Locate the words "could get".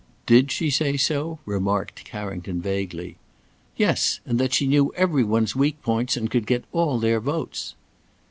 6.31-6.65